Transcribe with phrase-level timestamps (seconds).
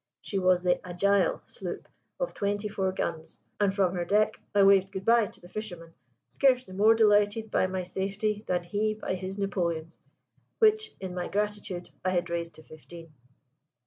[0.19, 1.87] She was the Agile sloop
[2.19, 5.93] of twenty four guns, and from her deck I waved good bye to the fisherman,
[6.27, 9.99] scarcely more delighted by my safety than he by his napoleons,
[10.57, 13.13] which in my gratitude I had raised to fifteen.